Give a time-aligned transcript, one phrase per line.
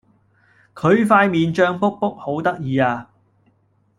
[0.73, 3.07] 佢塊面脹畐畐好得意呀